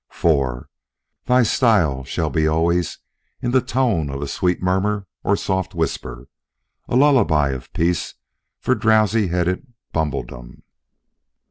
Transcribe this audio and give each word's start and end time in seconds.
IV. 0.23 0.63
Thy 1.25 1.43
style 1.43 2.03
shall 2.03 2.31
be 2.31 2.47
always 2.47 2.97
in 3.39 3.51
the 3.51 3.61
tone 3.61 4.09
of 4.09 4.19
a 4.23 4.27
sweet 4.27 4.59
murmur 4.59 5.05
or 5.23 5.35
soft 5.35 5.75
whisper; 5.75 6.27
a 6.89 6.95
lullaby 6.95 7.49
of 7.49 7.71
peace 7.71 8.15
for 8.59 8.73
drowsy 8.73 9.27
headed 9.27 9.67
Bumbledom. 9.93 10.63